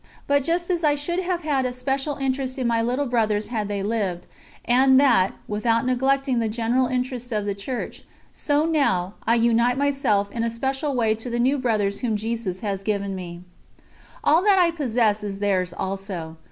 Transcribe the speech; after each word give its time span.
But 0.25 0.41
just 0.41 0.71
as 0.71 0.83
I 0.83 0.95
should 0.95 1.19
have 1.19 1.41
had 1.43 1.63
a 1.63 1.71
special 1.71 2.15
interest 2.15 2.57
in 2.57 2.65
my 2.65 2.81
little 2.81 3.05
brothers 3.05 3.49
had 3.49 3.67
they 3.67 3.83
lived, 3.83 4.25
and 4.65 4.99
that, 4.99 5.33
without 5.47 5.85
neglecting 5.85 6.39
the 6.39 6.49
general 6.49 6.87
interests 6.87 7.31
of 7.31 7.45
the 7.45 7.53
Church, 7.53 8.03
so 8.33 8.65
now, 8.65 9.13
I 9.27 9.35
unite 9.35 9.77
myself 9.77 10.31
in 10.31 10.43
a 10.43 10.49
special 10.49 10.95
way 10.95 11.13
to 11.13 11.29
the 11.29 11.37
new 11.37 11.59
brothers 11.59 11.99
whom 11.99 12.15
Jesus 12.15 12.61
has 12.61 12.81
given 12.81 13.13
me. 13.13 13.41
All 14.23 14.41
that 14.41 14.57
I 14.57 14.71
possess 14.71 15.21
is 15.23 15.37
theirs 15.37 15.71
also. 15.71 16.37